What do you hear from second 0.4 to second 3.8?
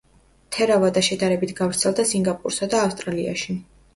თერავადა შედარებით გავრცელდა სინგაპურსა და ავსტრალიაში.